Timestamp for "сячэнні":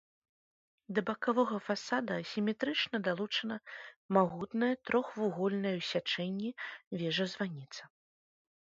5.93-6.49